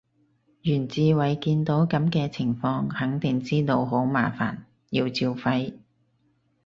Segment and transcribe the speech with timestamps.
[0.63, 4.57] 袁志偉見到噉嘅情況肯定知道好麻煩，
[4.89, 5.77] 要照肺